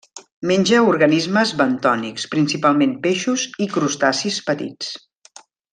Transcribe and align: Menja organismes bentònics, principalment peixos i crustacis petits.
Menja 0.51 0.79
organismes 0.93 1.51
bentònics, 1.59 2.25
principalment 2.33 2.97
peixos 3.05 3.47
i 3.67 3.69
crustacis 3.77 4.41
petits. 4.49 4.95